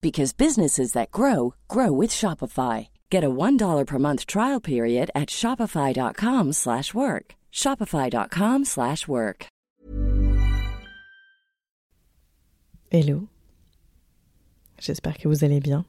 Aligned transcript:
because 0.00 0.32
businesses 0.32 0.92
that 0.92 1.10
grow 1.10 1.54
grow 1.68 1.92
with 1.92 2.10
Shopify. 2.10 2.88
Get 3.10 3.24
a 3.24 3.30
$1 3.30 3.86
per 3.86 3.98
month 3.98 4.26
trial 4.26 4.60
period 4.60 5.10
at 5.14 5.30
shopify.com/work. 5.30 7.34
shopify.com/work. 7.52 9.46
Hello. 12.90 13.28
J'espère 14.78 15.18
que 15.18 15.28
vous 15.28 15.44
allez 15.44 15.60
bien. 15.60 15.84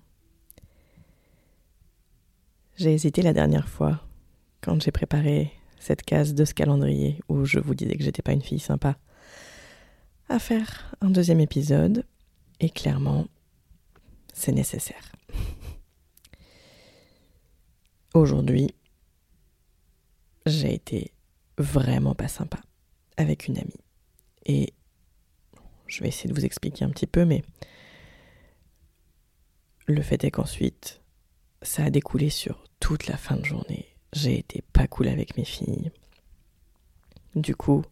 J'ai 2.75 2.94
hésité 2.94 3.22
la 3.22 3.33
dernière 3.33 3.67
fois 3.67 4.02
quand 4.61 4.81
j'ai 4.81 4.91
préparé 4.91 5.52
cette 5.80 6.03
case 6.03 6.33
de 6.33 6.45
ce 6.45 6.53
calendrier 6.53 7.22
où 7.30 7.45
je 7.45 7.59
vous 7.59 7.75
disais 7.75 7.95
que 7.95 8.03
j'étais 8.03 8.22
pas 8.22 8.33
une 8.33 8.41
fille 8.41 8.59
sympa 8.59 8.97
à 10.30 10.39
faire 10.39 10.95
un 11.02 11.09
deuxième 11.09 11.39
épisode 11.39 12.05
et 12.59 12.69
clairement 12.69 13.28
c'est 14.38 14.52
nécessaire. 14.52 15.11
Aujourd'hui, 18.13 18.73
j'ai 20.45 20.75
été 20.75 21.11
vraiment 21.57 22.13
pas 22.13 22.27
sympa 22.27 22.59
avec 23.17 23.47
une 23.47 23.57
amie. 23.57 23.83
Et 24.45 24.73
je 25.88 26.02
vais 26.02 26.09
essayer 26.09 26.29
de 26.29 26.35
vous 26.39 26.45
expliquer 26.45 26.85
un 26.85 26.91
petit 26.91 27.07
peu, 27.07 27.25
mais 27.25 27.44
le 29.88 30.02
fait 30.03 30.23
est 30.23 30.31
qu'ensuite, 30.31 31.01
ça 31.63 31.85
a 31.85 31.89
découlé 31.89 32.29
sur 32.29 32.63
toute 32.79 33.07
la 33.07 33.17
fin 33.17 33.38
de 33.38 33.44
journée. 33.44 33.88
J'ai 34.13 34.38
été 34.38 34.61
pas 34.72 34.88
cool 34.88 35.07
avec 35.07 35.35
mes 35.35 35.45
filles. 35.45 35.91
Du 37.35 37.55
coup, 37.55 37.83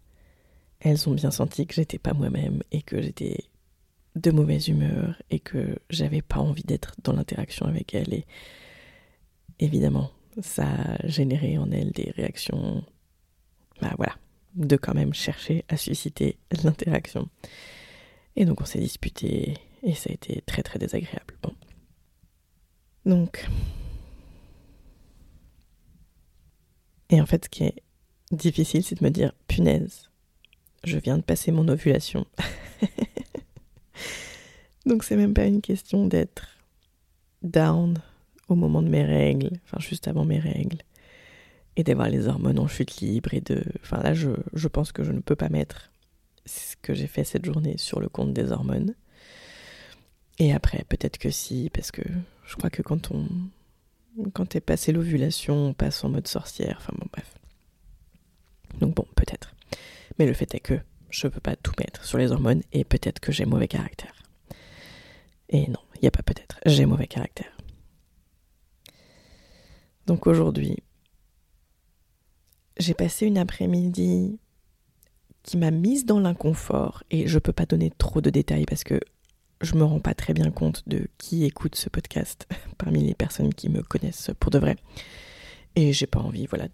elles 0.80 1.09
ont 1.09 1.13
bien 1.13 1.31
senti 1.31 1.65
que 1.65 1.73
j'étais 1.73 1.97
pas 1.99 2.13
moi-même 2.13 2.61
et 2.71 2.83
que 2.83 3.02
j'étais 3.02 3.45
de 4.16 4.31
mauvaise 4.31 4.67
humeur 4.67 5.21
et 5.30 5.39
que 5.39 5.77
j'avais 5.89 6.21
pas 6.21 6.39
envie 6.39 6.63
d'être 6.63 6.95
dans 7.03 7.13
l'interaction 7.13 7.66
avec 7.66 7.94
elle. 7.94 8.13
Et 8.13 8.25
évidemment 9.59 10.11
ça 10.41 10.67
a 10.67 11.08
généré 11.08 11.58
en 11.58 11.71
elle 11.71 11.91
des 11.91 12.11
réactions 12.11 12.83
bah 13.81 13.93
voilà 13.97 14.16
de 14.55 14.77
quand 14.77 14.93
même 14.93 15.13
chercher 15.13 15.66
à 15.67 15.77
susciter 15.77 16.38
l'interaction. 16.63 17.30
Et 18.36 18.45
donc 18.45 18.61
on 18.61 18.66
s'est 18.66 18.80
disputé 18.80 19.58
et 19.83 19.93
ça 19.93 20.09
a 20.09 20.13
été 20.13 20.41
très 20.45 20.63
très 20.63 20.80
désagréable. 20.80 21.36
Donc. 23.05 23.47
Et 27.09 27.21
en 27.21 27.26
fait 27.26 27.45
ce 27.45 27.49
qui 27.49 27.64
est 27.64 27.83
difficile 28.32 28.83
c'est 28.83 28.99
de 28.99 29.03
me 29.03 29.11
dire 29.11 29.32
punaise 29.47 30.09
je 30.83 30.97
viens 30.97 31.17
de 31.17 31.23
passer 31.23 31.52
mon 31.52 31.67
ovulation 31.67 32.26
Donc 34.85 35.03
c'est 35.03 35.15
même 35.15 35.33
pas 35.33 35.45
une 35.45 35.61
question 35.61 36.05
d'être 36.07 36.47
down 37.41 37.97
au 38.47 38.55
moment 38.55 38.81
de 38.81 38.89
mes 38.89 39.03
règles, 39.03 39.51
enfin 39.65 39.79
juste 39.79 40.07
avant 40.07 40.25
mes 40.25 40.39
règles, 40.39 40.77
et 41.75 41.83
d'avoir 41.83 42.09
les 42.09 42.27
hormones 42.27 42.59
en 42.59 42.67
chute 42.67 42.97
libre 42.97 43.33
et 43.33 43.41
de... 43.41 43.63
Enfin 43.81 44.01
là 44.01 44.13
je, 44.13 44.29
je 44.53 44.67
pense 44.67 44.91
que 44.91 45.03
je 45.03 45.11
ne 45.11 45.19
peux 45.19 45.35
pas 45.35 45.49
mettre 45.49 45.91
ce 46.45 46.75
que 46.81 46.93
j'ai 46.93 47.07
fait 47.07 47.23
cette 47.23 47.45
journée 47.45 47.77
sur 47.77 47.99
le 47.99 48.09
compte 48.09 48.33
des 48.33 48.51
hormones. 48.51 48.93
Et 50.37 50.53
après 50.53 50.85
peut-être 50.87 51.17
que 51.17 51.31
si, 51.31 51.71
parce 51.73 51.91
que 51.91 52.03
je 52.45 52.55
crois 52.55 52.69
que 52.69 52.81
quand 52.81 53.11
on... 53.11 53.27
Quand 54.33 54.57
passé 54.61 54.93
l'ovulation, 54.93 55.67
on 55.67 55.73
passe 55.73 56.02
en 56.05 56.09
mode 56.09 56.27
sorcière, 56.27 56.77
enfin 56.79 56.93
bon 56.97 57.07
bref. 57.11 57.35
Donc 58.79 58.95
bon, 58.95 59.05
peut-être. 59.15 59.53
Mais 60.17 60.25
le 60.25 60.33
fait 60.33 60.55
est 60.55 60.61
que 60.61 60.79
je 61.09 61.27
peux 61.27 61.41
pas 61.41 61.57
tout 61.57 61.73
mettre 61.79 62.05
sur 62.05 62.17
les 62.17 62.31
hormones 62.31 62.61
et 62.71 62.85
peut-être 62.85 63.19
que 63.19 63.33
j'ai 63.33 63.45
mauvais 63.45 63.67
caractère. 63.67 64.13
Et 65.50 65.67
non, 65.67 65.80
il 65.95 66.02
n'y 66.02 66.08
a 66.08 66.11
pas 66.11 66.23
peut-être, 66.23 66.60
j'ai 66.66 66.86
mauvais 66.86 67.08
caractère. 67.08 67.56
Donc 70.08 70.28
aujourd'hui, 70.28 70.78
j'ai 72.78 72.94
passé 72.94 73.26
une 73.26 73.38
après-midi 73.38 74.39
qui 75.44 75.58
m'a 75.58 75.72
mise 75.72 76.06
dans 76.06 76.20
l'inconfort 76.20 77.04
et 77.11 77.28
je 77.28 77.36
ne 77.36 77.39
peux 77.39 77.54
pas 77.54 77.66
donner 77.66 77.92
trop 77.98 78.22
de 78.22 78.30
détails 78.30 78.66
parce 78.66 78.83
que 78.83 79.00
je 79.61 79.76
me 79.76 79.83
rends 79.83 80.00
pas 80.00 80.14
très 80.14 80.33
bien 80.33 80.52
compte 80.52 80.83
de 80.88 81.08
qui 81.17 81.45
écoute 81.45 81.76
ce 81.76 81.89
podcast 81.89 82.48
parmi 82.77 83.04
les 83.04 83.14
personnes 83.14 83.54
qui 83.54 83.70
me 83.70 83.82
connaissent 83.82 84.32
pour 84.39 84.52
de 84.52 84.60
vrai. 84.60 84.76
Et 85.76 85.94
j'ai 85.94 86.08
pas 86.08 86.20
envie, 86.20 86.45
voilà, 86.48 86.67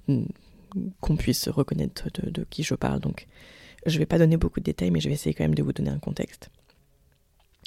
qu'on 1.00 1.16
puisse 1.16 1.48
reconnaître 1.50 2.08
de, 2.14 2.30
de, 2.30 2.46
qui 2.50 2.64
je 2.64 2.76
parle. 2.76 3.00
Donc, 3.00 3.28
je 3.86 3.98
vais 3.98 4.06
pas 4.06 4.20
donner 4.20 4.38
beaucoup 4.38 4.60
de 4.60 4.66
détails, 4.66 4.92
mais 4.92 5.00
je 5.00 5.08
vais 5.08 5.16
essayer 5.16 5.34
quand 5.34 5.44
même 5.44 5.56
de 5.56 5.64
vous 5.64 5.74
donner 5.74 5.90
un 5.90 6.00
contexte. 6.00 6.52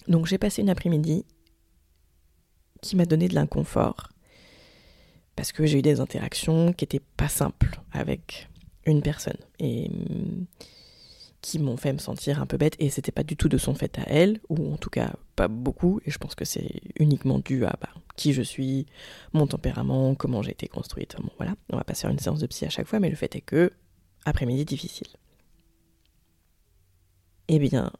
Donc 0.08 0.26
j'ai 0.26 0.38
passé 0.38 0.62
une 0.62 0.70
après-midi 0.70 1.24
qui 2.82 2.96
m'a 2.96 3.06
donné 3.06 3.28
de 3.28 3.34
l'inconfort 3.34 4.08
parce 5.36 5.52
que 5.52 5.66
j'ai 5.66 5.78
eu 5.78 5.82
des 5.82 6.00
interactions 6.00 6.72
qui 6.72 6.84
n'étaient 6.84 7.02
pas 7.16 7.28
simples 7.28 7.80
avec 7.92 8.48
une 8.86 9.02
personne 9.02 9.38
et 9.58 9.88
mm, 9.88 10.46
qui 11.40 11.58
m'ont 11.58 11.76
fait 11.76 11.92
me 11.92 11.98
sentir 11.98 12.40
un 12.40 12.46
peu 12.46 12.56
bête 12.56 12.76
et 12.78 12.90
c'était 12.90 13.12
pas 13.12 13.22
du 13.22 13.36
tout 13.36 13.48
de 13.48 13.58
son 13.58 13.74
fait 13.74 13.98
à 13.98 14.04
elle 14.06 14.40
ou 14.48 14.72
en 14.72 14.76
tout 14.76 14.90
cas 14.90 15.12
pas 15.36 15.48
beaucoup 15.48 16.00
et 16.04 16.10
je 16.10 16.18
pense 16.18 16.34
que 16.34 16.44
c'est 16.44 16.80
uniquement 16.98 17.38
dû 17.38 17.64
à 17.64 17.76
bah, 17.80 17.90
qui 18.16 18.32
je 18.32 18.42
suis, 18.42 18.86
mon 19.32 19.46
tempérament, 19.46 20.14
comment 20.14 20.42
j'ai 20.42 20.52
été 20.52 20.68
construite. 20.68 21.16
Bon 21.20 21.30
voilà, 21.36 21.54
on 21.70 21.76
va 21.76 21.84
pas 21.84 21.94
faire 21.94 22.10
une 22.10 22.18
séance 22.18 22.40
de 22.40 22.46
psy 22.46 22.64
à 22.64 22.70
chaque 22.70 22.86
fois 22.86 23.00
mais 23.00 23.10
le 23.10 23.16
fait 23.16 23.34
est 23.34 23.40
que 23.40 23.72
après-midi 24.24 24.64
difficile. 24.64 25.08
Eh 27.48 27.58
bien, 27.58 27.92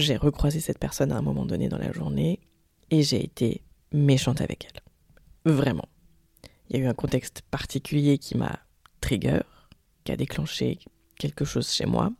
j'ai 0.00 0.16
recroisé 0.16 0.60
cette 0.60 0.78
personne 0.78 1.12
à 1.12 1.16
un 1.16 1.22
moment 1.22 1.46
donné 1.46 1.68
dans 1.68 1.78
la 1.78 1.92
journée 1.92 2.40
et 2.90 3.02
j'ai 3.02 3.22
été 3.24 3.62
méchante 3.92 4.40
avec 4.40 4.66
elle. 4.66 5.52
Vraiment. 5.52 5.88
Il 6.68 6.76
y 6.76 6.80
a 6.80 6.84
eu 6.84 6.88
un 6.88 6.94
contexte 6.94 7.42
particulier 7.50 8.18
qui 8.18 8.36
m'a 8.36 8.60
trigger, 9.00 9.40
qui 10.04 10.12
a 10.12 10.16
déclenché 10.16 10.78
quelque 11.18 11.44
chose 11.44 11.70
chez 11.70 11.86
moi. 11.86 12.12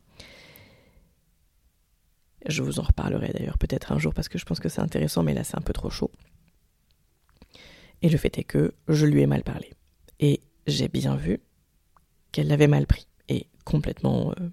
Je 2.45 2.63
vous 2.63 2.79
en 2.79 2.83
reparlerai 2.83 3.29
d'ailleurs 3.33 3.57
peut-être 3.57 3.91
un 3.91 3.99
jour 3.99 4.13
parce 4.13 4.29
que 4.29 4.37
je 4.37 4.45
pense 4.45 4.59
que 4.59 4.69
c'est 4.69 4.81
intéressant, 4.81 5.23
mais 5.23 5.33
là 5.33 5.43
c'est 5.43 5.57
un 5.57 5.61
peu 5.61 5.73
trop 5.73 5.89
chaud. 5.89 6.11
Et 8.01 8.09
le 8.09 8.17
fait 8.17 8.37
est 8.37 8.43
que 8.43 8.73
je 8.87 9.05
lui 9.05 9.21
ai 9.21 9.27
mal 9.27 9.43
parlé. 9.43 9.71
Et 10.19 10.41
j'ai 10.67 10.87
bien 10.87 11.15
vu 11.15 11.39
qu'elle 12.31 12.47
l'avait 12.47 12.67
mal 12.67 12.87
pris. 12.87 13.07
Et 13.29 13.47
complètement 13.63 14.33
euh, 14.39 14.49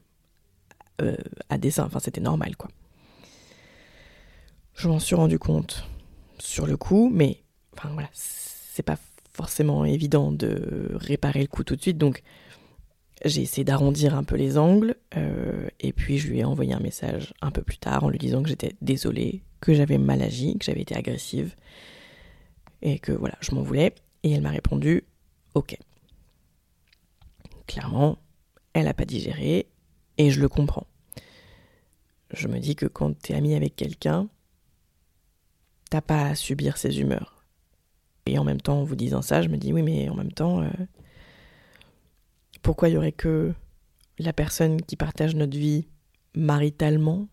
euh, 1.00 1.16
à 1.49 1.59
dessein. 1.59 1.84
Enfin, 1.84 2.00
c'était 2.00 2.21
normal, 2.21 2.56
quoi. 2.56 2.71
Je 4.78 4.86
m'en 4.86 5.01
suis 5.01 5.16
rendu 5.16 5.41
compte 5.41 5.89
sur 6.39 6.65
le 6.65 6.77
coup, 6.77 7.10
mais 7.13 7.42
enfin 7.77 7.89
voilà, 7.95 8.09
c'est 8.13 8.84
pas 8.84 8.97
forcément 9.33 9.84
évident 9.84 10.30
de 10.30 10.92
réparer 10.92 11.41
le 11.41 11.48
coup 11.48 11.65
tout 11.65 11.75
de 11.75 11.83
suite, 11.83 11.98
donc 11.98 12.22
j'ai 13.25 13.42
essayé 13.42 13.65
d'arrondir 13.65 14.15
un 14.15 14.22
peu 14.22 14.36
les 14.36 14.57
angles, 14.57 14.95
euh, 15.16 15.66
et 15.80 15.92
puis 15.92 16.19
je 16.19 16.28
lui 16.28 16.39
ai 16.39 16.45
envoyé 16.45 16.75
un 16.75 16.78
message 16.78 17.34
un 17.41 17.51
peu 17.51 17.63
plus 17.63 17.78
tard 17.78 18.04
en 18.04 18.09
lui 18.09 18.21
disant 18.21 18.41
que 18.41 18.48
j'étais 18.48 18.77
désolée, 18.80 19.42
que 19.60 19.75
j'avais 19.75 19.98
mal 19.98 20.22
agi, 20.22 20.57
que 20.57 20.65
j'avais 20.65 20.83
été 20.83 20.95
agressive, 20.95 21.57
et 22.81 23.01
que 23.01 23.10
voilà, 23.10 23.34
je 23.41 23.57
m'en 23.57 23.63
voulais, 23.63 23.97
et 24.22 24.31
elle 24.31 24.42
m'a 24.42 24.51
répondu 24.51 25.03
ok. 25.57 25.77
Clairement, 27.66 28.16
elle 28.74 28.84
n'a 28.84 28.95
pas 28.95 29.07
digéré, 29.07 29.66
et 30.19 30.31
je 30.31 30.41
le 30.41 30.48
comprends. 30.48 30.86
Je 32.33 32.47
me 32.47 32.60
dis 32.60 32.77
que 32.77 32.86
quand 32.86 33.21
tu 33.21 33.33
es 33.33 33.34
ami 33.34 33.57
avec 33.57 33.74
quelqu'un, 33.74 34.28
t'as 35.90 36.00
pas 36.00 36.26
à 36.26 36.34
subir 36.34 36.76
ses 36.76 37.00
humeurs. 37.00 37.44
Et 38.26 38.38
en 38.38 38.44
même 38.44 38.60
temps, 38.60 38.80
en 38.80 38.84
vous 38.84 38.96
disant 38.96 39.22
ça, 39.22 39.42
je 39.42 39.48
me 39.48 39.56
dis 39.56 39.72
oui, 39.72 39.82
mais 39.82 40.08
en 40.08 40.14
même 40.14 40.32
temps, 40.32 40.62
euh, 40.62 40.68
pourquoi 42.62 42.88
il 42.88 42.94
y 42.94 42.96
aurait 42.96 43.12
que 43.12 43.54
la 44.18 44.32
personne 44.32 44.82
qui 44.82 44.96
partage 44.96 45.34
notre 45.34 45.56
vie 45.56 45.86
maritalement 46.34 47.28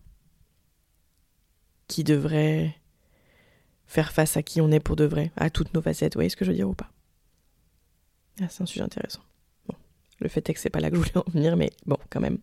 qui 1.88 2.02
devrait 2.02 2.74
faire 3.86 4.12
face 4.12 4.36
à 4.36 4.42
qui 4.42 4.60
on 4.60 4.70
est 4.70 4.80
pour 4.80 4.96
de 4.96 5.04
vrai, 5.04 5.32
à 5.36 5.50
toutes 5.50 5.74
nos 5.74 5.82
facettes? 5.82 6.14
Vous 6.14 6.18
voyez 6.18 6.30
ce 6.30 6.36
que 6.36 6.44
je 6.44 6.50
veux 6.50 6.56
dire 6.56 6.68
ou 6.68 6.74
pas? 6.74 6.90
Ah, 8.40 8.48
C'est 8.48 8.62
un 8.62 8.66
sujet 8.66 8.82
intéressant. 8.82 9.20
Le 10.18 10.28
fait 10.28 10.48
est 10.48 10.54
que 10.54 10.60
c'est 10.60 10.70
pas 10.70 10.80
là 10.80 10.90
que 10.90 10.96
je 10.96 11.00
voulais 11.00 11.18
en 11.18 11.30
venir, 11.30 11.56
mais 11.56 11.70
bon, 11.84 11.98
quand 12.08 12.20
même. 12.20 12.38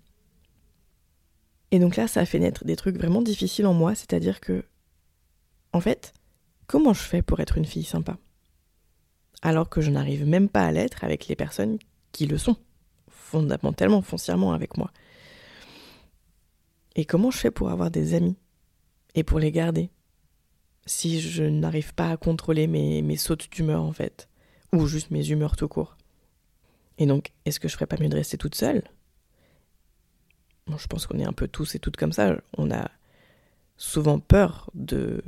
Et 1.72 1.80
donc 1.80 1.96
là, 1.96 2.08
ça 2.08 2.20
a 2.20 2.26
fait 2.26 2.38
naître 2.38 2.66
des 2.66 2.76
trucs 2.76 2.98
vraiment 2.98 3.24
difficiles 3.24 3.66
en 3.66 3.74
moi, 3.74 3.96
c'est-à-dire 3.96 4.42
que, 4.42 4.64
en 5.74 5.82
fait, 5.82 6.14
comment 6.68 6.94
je 6.94 7.02
fais 7.02 7.22
pour 7.22 7.40
être 7.40 7.58
une 7.58 7.66
fille 7.66 7.84
sympa? 7.84 8.18
Alors 9.42 9.70
que 9.70 9.82
je 9.82 9.92
n'arrive 9.92 10.26
même 10.26 10.48
pas 10.48 10.66
à 10.66 10.72
l'être 10.72 11.04
avec 11.04 11.28
les 11.28 11.36
personnes 11.36 11.78
qui 12.12 12.28
le 12.28 12.38
sont, 12.38 12.56
fondamentalement, 13.10 14.02
foncièrement 14.02 14.54
avec 14.54 14.78
moi. 14.78 14.92
Et 16.96 17.06
comment 17.06 17.32
je 17.32 17.40
fais 17.40 17.52
pour 17.52 17.70
avoir 17.70 17.92
des 17.92 18.14
amis 18.14 18.38
et 19.16 19.24
pour 19.24 19.40
les 19.40 19.52
garder? 19.52 19.90
Si 20.86 21.20
je 21.20 21.44
n'arrive 21.44 21.94
pas 21.94 22.12
à 22.12 22.18
contrôler 22.18 22.68
mes, 22.68 23.02
mes 23.02 23.18
sautes 23.18 23.50
d'humeur 23.52 23.82
en 23.82 23.92
fait, 23.92 24.30
ou 24.72 24.86
juste 24.86 25.12
mes 25.12 25.30
humeurs 25.30 25.56
tout 25.56 25.68
court. 25.68 25.98
Et 26.98 27.06
donc, 27.06 27.32
est-ce 27.46 27.60
que 27.60 27.68
je 27.68 27.74
ferais 27.74 27.88
pas 27.88 27.98
mieux 28.00 28.10
de 28.10 28.16
rester 28.16 28.38
toute 28.38 28.56
seule? 28.56 28.84
Je 30.68 30.88
pense 30.88 31.08
qu'on 31.08 31.20
est 31.20 31.26
un 31.26 31.34
peu 31.34 31.48
tous 31.48 31.76
et 31.76 31.80
toutes 31.80 31.98
comme 31.98 32.14
ça. 32.14 32.36
On 32.58 32.72
a 32.72 32.90
souvent 33.78 34.20
peur 34.20 34.70
de 34.76 35.22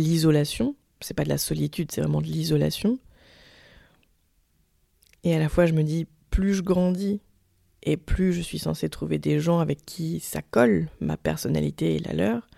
l'isolation. 0.00 0.74
C'est 1.00 1.14
pas 1.14 1.24
de 1.24 1.28
la 1.28 1.38
solitude, 1.38 1.92
c'est 1.92 2.00
vraiment 2.00 2.20
de 2.20 2.26
l'isolation. 2.26 2.98
Et 5.24 5.34
à 5.34 5.38
la 5.38 5.48
fois, 5.48 5.66
je 5.66 5.72
me 5.72 5.82
dis, 5.82 6.06
plus 6.30 6.54
je 6.54 6.62
grandis 6.62 7.20
et 7.82 7.96
plus 7.96 8.32
je 8.32 8.40
suis 8.40 8.58
censée 8.58 8.88
trouver 8.88 9.18
des 9.18 9.40
gens 9.40 9.60
avec 9.60 9.84
qui 9.84 10.20
ça 10.20 10.42
colle, 10.42 10.88
ma 11.00 11.16
personnalité 11.16 11.96
et 11.96 11.98
la 12.00 12.12
leur, 12.12 12.48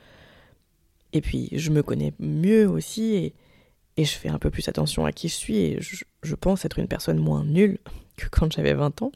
et 1.13 1.21
puis, 1.21 1.49
je 1.53 1.71
me 1.71 1.83
connais 1.83 2.15
mieux 2.19 2.69
aussi 2.69 3.15
et, 3.15 3.35
je 3.99 4.13
fais 4.13 4.31
un 4.31 4.39
peu 4.39 4.51
plus 4.51 4.67
attention 4.67 5.05
à 5.05 5.13
qui 5.13 5.29
je 5.29 5.35
suis 5.35 5.59
et 5.59 5.81
je, 5.83 6.05
je 6.23 6.35
pense 6.35 6.65
être 6.65 6.79
une 6.79 6.89
personne 6.89 7.19
moins 7.19 7.45
nulle 7.45 7.79
que 8.17 8.29
quand 8.29 8.51
j'avais 8.51 8.73
20 8.73 9.03
ans. 9.03 9.13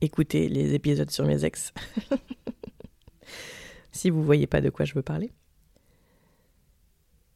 Écoutez 0.00 0.48
les 0.48 0.74
épisodes 0.74 1.10
sur 1.10 1.24
mes 1.26 1.44
ex. 1.44 1.72
si 3.90 4.10
vous 4.10 4.22
voyez 4.22 4.46
pas 4.46 4.60
de 4.60 4.70
quoi 4.70 4.84
je 4.84 4.94
veux 4.94 5.02
parler. 5.02 5.32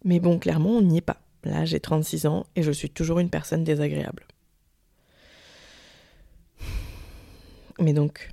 Mais 0.05 0.21
bon, 0.21 0.39
clairement, 0.39 0.71
on 0.71 0.83
n'y 0.83 0.99
est 0.99 1.03
pas. 1.03 1.21
Là, 1.45 1.65
j'ai 1.65 1.81
36 1.81 2.27
ans 2.27 2.47
et 2.57 2.63
je 2.63 2.71
suis 2.71 2.91
toujours 2.91 3.19
une 3.19 3.31
personne 3.31 3.65
désagréable. 3.65 4.27
Mais 7.79 7.93
donc, 7.93 8.31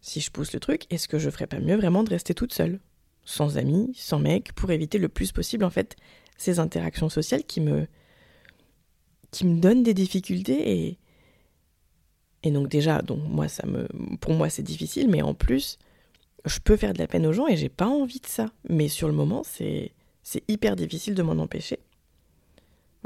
si 0.00 0.20
je 0.20 0.30
pousse 0.30 0.52
le 0.52 0.60
truc, 0.60 0.86
est-ce 0.90 1.08
que 1.08 1.18
je 1.18 1.30
ferais 1.30 1.46
pas 1.46 1.60
mieux 1.60 1.76
vraiment 1.76 2.02
de 2.02 2.10
rester 2.10 2.34
toute 2.34 2.52
seule? 2.52 2.80
Sans 3.24 3.56
amis, 3.56 3.92
sans 3.96 4.18
mec, 4.18 4.52
pour 4.54 4.70
éviter 4.70 4.98
le 4.98 5.08
plus 5.08 5.32
possible 5.32 5.64
en 5.64 5.70
fait 5.70 5.96
ces 6.36 6.58
interactions 6.58 7.08
sociales 7.08 7.44
qui 7.44 7.60
me 7.60 7.86
qui 9.30 9.46
me 9.46 9.60
donnent 9.60 9.82
des 9.82 9.94
difficultés 9.94 10.86
et 10.86 10.98
et 12.42 12.50
donc 12.50 12.68
déjà 12.68 13.02
donc 13.02 13.20
moi 13.26 13.48
ça 13.48 13.66
me 13.66 13.86
pour 14.18 14.32
moi 14.34 14.50
c'est 14.50 14.62
difficile 14.62 15.08
mais 15.08 15.22
en 15.22 15.34
plus 15.34 15.78
je 16.44 16.58
peux 16.58 16.76
faire 16.76 16.92
de 16.92 16.98
la 16.98 17.06
peine 17.06 17.26
aux 17.26 17.32
gens 17.32 17.46
et 17.46 17.56
j'ai 17.56 17.68
pas 17.68 17.86
envie 17.86 18.20
de 18.20 18.26
ça 18.26 18.50
mais 18.68 18.88
sur 18.88 19.08
le 19.08 19.14
moment 19.14 19.42
c'est 19.44 19.92
c'est 20.24 20.42
hyper 20.48 20.74
difficile 20.74 21.14
de 21.14 21.22
m'en 21.22 21.40
empêcher. 21.40 21.78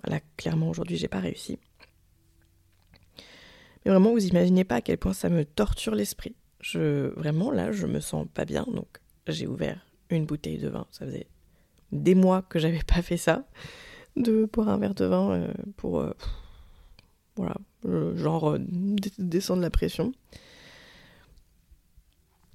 Voilà, 0.03 0.21
clairement 0.39 0.71
aujourd'hui 0.71 0.97
j'ai 0.97 1.09
pas 1.09 1.21
réussi. 1.21 1.59
Mais 3.85 3.91
vraiment 3.91 4.13
vous 4.13 4.27
imaginez 4.27 4.65
pas 4.65 4.77
à 4.77 4.81
quel 4.81 4.97
point 4.97 5.13
ça 5.13 5.29
me 5.29 5.45
torture 5.45 5.95
l'esprit. 5.95 6.35
Je 6.61 7.09
vraiment 7.19 7.51
là 7.51 7.73
je 7.73 7.87
me 7.87 8.01
sens 8.01 8.27
pas 8.33 8.47
bien 8.47 8.65
donc 8.73 8.89
j'ai 9.27 9.47
ouvert 9.47 9.85
une 10.09 10.25
bouteille 10.25 10.59
de 10.59 10.69
vin. 10.69 10.87
Ça 10.91 11.05
faisait 11.05 11.27
des 11.93 12.15
mois 12.15 12.43
que 12.43 12.59
j'avais 12.59 12.83
pas 12.87 13.03
fait 13.03 13.17
ça, 13.17 13.47
de 14.17 14.49
boire 14.53 14.69
un 14.69 14.79
verre 14.79 14.95
de 14.95 15.05
vin 15.05 15.33
euh, 15.33 15.53
pour, 15.77 16.01
euh, 16.01 16.13
voilà, 17.37 17.57
genre 17.85 18.53
euh, 18.53 18.59
descendre 19.19 19.63
la 19.63 19.71
pression. 19.71 20.13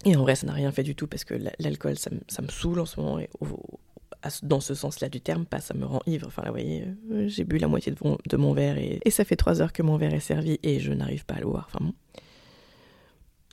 Et 0.05 0.15
en 0.17 0.21
vrai, 0.21 0.35
ça 0.35 0.45
n'a 0.45 0.53
rien 0.53 0.71
fait 0.71 0.83
du 0.83 0.95
tout 0.95 1.07
parce 1.07 1.23
que 1.23 1.33
l'alcool, 1.59 1.97
ça, 1.97 2.09
me 2.11 2.49
saoule 2.49 2.81
en 2.81 2.85
ce 2.85 2.99
moment. 2.99 3.21
Dans 4.41 4.59
ce 4.59 4.73
sens-là 4.73 5.09
du 5.09 5.21
terme, 5.21 5.45
pas 5.45 5.59
ça 5.59 5.73
me 5.73 5.85
rend 5.85 6.01
ivre. 6.05 6.27
Enfin 6.27 6.41
là, 6.43 6.49
vous 6.49 6.55
voyez, 6.55 6.85
j'ai 7.27 7.43
bu 7.43 7.57
la 7.57 7.67
moitié 7.67 7.91
de 7.91 8.37
mon, 8.37 8.53
verre 8.53 8.77
et, 8.77 8.99
ça 9.09 9.25
fait 9.25 9.35
trois 9.35 9.61
heures 9.61 9.73
que 9.73 9.83
mon 9.83 9.97
verre 9.97 10.13
est 10.13 10.19
servi 10.19 10.59
et 10.63 10.79
je 10.79 10.91
n'arrive 10.93 11.25
pas 11.25 11.35
à 11.35 11.39
le 11.39 11.45
boire. 11.45 11.69
Enfin 11.69 11.85
bon. 11.85 11.93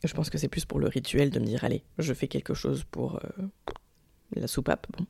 Je 0.03 0.15
pense 0.15 0.31
que 0.31 0.39
c'est 0.39 0.49
plus 0.49 0.65
pour 0.65 0.79
le 0.79 0.89
rituel 0.89 1.31
de 1.31 1.39
me 1.39 1.45
dire, 1.45 1.63
allez, 1.63 1.83
je 1.99 2.15
fais 2.15 2.27
quelque 2.27 2.55
chose 2.55 2.85
pour, 2.91 3.21
la 4.37 4.47
soupape, 4.47 4.87
bon. 4.97 5.07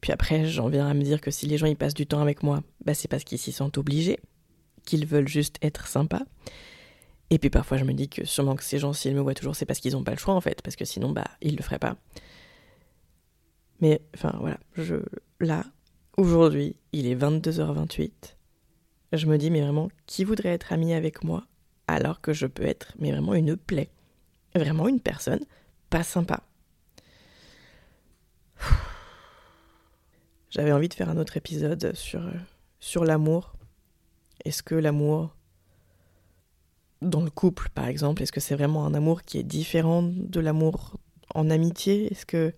Puis 0.00 0.12
après, 0.12 0.46
j'en 0.46 0.68
viens 0.68 0.86
à 0.86 0.94
me 0.94 1.02
dire 1.02 1.20
que 1.20 1.30
si 1.30 1.46
les 1.46 1.56
gens 1.56 1.66
y 1.66 1.74
passent 1.74 1.94
du 1.94 2.06
temps 2.06 2.20
avec 2.20 2.42
moi, 2.42 2.62
bah 2.84 2.92
c'est 2.92 3.08
parce 3.08 3.24
qu'ils 3.24 3.38
s'y 3.38 3.52
sentent 3.52 3.78
obligés, 3.78 4.18
qu'ils 4.84 5.06
veulent 5.06 5.28
juste 5.28 5.56
être 5.62 5.86
sympas. 5.86 6.24
Et 7.30 7.38
puis 7.38 7.48
parfois, 7.48 7.78
je 7.78 7.84
me 7.84 7.94
dis 7.94 8.10
que 8.10 8.24
sûrement 8.26 8.54
que 8.54 8.62
ces 8.62 8.78
gens, 8.78 8.92
s'ils 8.92 9.14
me 9.14 9.20
voient 9.20 9.34
toujours, 9.34 9.56
c'est 9.56 9.64
parce 9.64 9.80
qu'ils 9.80 9.92
n'ont 9.92 10.04
pas 10.04 10.10
le 10.10 10.18
choix 10.18 10.34
en 10.34 10.42
fait, 10.42 10.60
parce 10.60 10.76
que 10.76 10.84
sinon, 10.84 11.10
bah, 11.10 11.24
ils 11.40 11.56
le 11.56 11.62
feraient 11.62 11.78
pas. 11.78 11.96
Mais 13.84 14.00
enfin, 14.14 14.34
voilà, 14.40 14.56
je, 14.72 14.96
là, 15.40 15.62
aujourd'hui, 16.16 16.74
il 16.92 17.06
est 17.06 17.14
22h28. 17.14 18.10
Je 19.12 19.26
me 19.26 19.36
dis, 19.36 19.50
mais 19.50 19.60
vraiment, 19.60 19.90
qui 20.06 20.24
voudrait 20.24 20.54
être 20.54 20.72
ami 20.72 20.94
avec 20.94 21.22
moi 21.22 21.44
alors 21.86 22.22
que 22.22 22.32
je 22.32 22.46
peux 22.46 22.64
être, 22.64 22.94
mais 22.98 23.12
vraiment 23.12 23.34
une 23.34 23.58
plaie? 23.58 23.90
Vraiment 24.54 24.88
une 24.88 25.00
personne 25.00 25.44
pas 25.90 26.02
sympa. 26.02 26.42
J'avais 30.48 30.72
envie 30.72 30.88
de 30.88 30.94
faire 30.94 31.10
un 31.10 31.18
autre 31.18 31.36
épisode 31.36 31.94
sur, 31.94 32.26
euh, 32.26 32.32
sur 32.80 33.04
l'amour. 33.04 33.52
Est-ce 34.46 34.62
que 34.62 34.74
l'amour 34.74 35.36
dans 37.02 37.20
le 37.20 37.28
couple, 37.28 37.68
par 37.74 37.88
exemple, 37.88 38.22
est-ce 38.22 38.32
que 38.32 38.40
c'est 38.40 38.54
vraiment 38.54 38.86
un 38.86 38.94
amour 38.94 39.24
qui 39.24 39.36
est 39.36 39.42
différent 39.42 40.02
de 40.02 40.40
l'amour 40.40 40.98
en 41.34 41.50
amitié? 41.50 42.10
Est-ce 42.10 42.24
que 42.24 42.54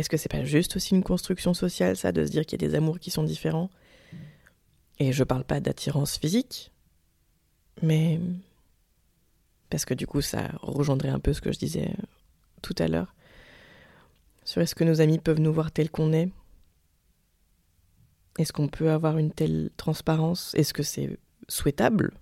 est-ce 0.00 0.08
que 0.08 0.16
c'est 0.16 0.30
pas 0.30 0.44
juste 0.44 0.76
aussi 0.76 0.94
une 0.94 1.02
construction 1.02 1.52
sociale, 1.52 1.94
ça, 1.94 2.10
de 2.10 2.24
se 2.24 2.30
dire 2.30 2.46
qu'il 2.46 2.60
y 2.60 2.64
a 2.64 2.68
des 2.68 2.74
amours 2.74 2.98
qui 2.98 3.10
sont 3.10 3.22
différents? 3.22 3.70
Et 4.98 5.12
je 5.12 5.24
parle 5.24 5.44
pas 5.44 5.60
d'attirance 5.60 6.16
physique, 6.16 6.72
mais 7.82 8.18
parce 9.68 9.84
que 9.84 9.94
du 9.94 10.06
coup, 10.06 10.22
ça 10.22 10.50
rejoindrait 10.62 11.10
un 11.10 11.20
peu 11.20 11.32
ce 11.34 11.40
que 11.40 11.52
je 11.52 11.58
disais 11.58 11.94
tout 12.62 12.74
à 12.78 12.88
l'heure. 12.88 13.14
Sur 14.44 14.62
est-ce 14.62 14.74
que 14.74 14.84
nos 14.84 15.02
amis 15.02 15.18
peuvent 15.18 15.38
nous 15.38 15.52
voir 15.52 15.70
tels 15.70 15.90
qu'on 15.90 16.12
est? 16.12 16.30
Est-ce 18.38 18.52
qu'on 18.52 18.68
peut 18.68 18.90
avoir 18.90 19.18
une 19.18 19.32
telle 19.32 19.70
transparence? 19.76 20.54
Est-ce 20.54 20.72
que 20.72 20.82
c'est 20.82 21.18
souhaitable? 21.46 22.12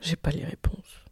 J'ai 0.00 0.16
pas 0.16 0.30
les 0.30 0.44
réponses. 0.44 1.04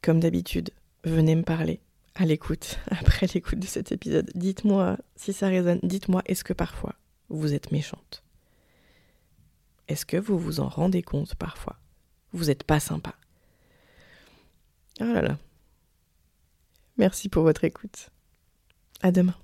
Comme 0.00 0.20
d'habitude, 0.20 0.70
venez 1.02 1.34
me 1.34 1.42
parler 1.42 1.80
à 2.20 2.26
l'écoute, 2.26 2.78
après 2.90 3.26
l'écoute 3.32 3.58
de 3.58 3.66
cet 3.66 3.92
épisode. 3.92 4.30
Dites-moi 4.34 4.98
si 5.16 5.32
ça 5.32 5.48
résonne. 5.48 5.80
Dites-moi, 5.82 6.22
est-ce 6.26 6.44
que 6.44 6.52
parfois 6.52 6.94
vous 7.30 7.54
êtes 7.54 7.72
méchante? 7.72 8.22
Est-ce 9.88 10.04
que 10.04 10.18
vous 10.18 10.38
vous 10.38 10.60
en 10.60 10.68
rendez 10.68 11.02
compte 11.02 11.34
parfois? 11.34 11.80
Vous 12.32 12.44
n'êtes 12.44 12.62
pas 12.62 12.78
sympa. 12.78 13.14
Oh 15.00 15.04
là 15.04 15.22
là. 15.22 15.38
Merci 16.98 17.30
pour 17.30 17.42
votre 17.42 17.64
écoute. 17.64 18.10
À 19.00 19.10
demain. 19.10 19.34